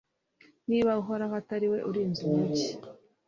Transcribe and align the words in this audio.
niba 0.69 0.91
uhoraho 1.01 1.33
atari 1.41 1.67
we 1.73 1.79
urinze 1.89 2.19
umugi 2.29 2.67